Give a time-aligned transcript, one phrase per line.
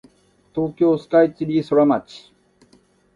[0.55, 2.33] 東京スカイツリーソラマチ